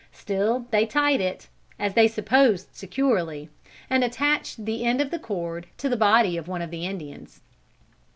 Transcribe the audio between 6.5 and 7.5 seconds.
of the Indians.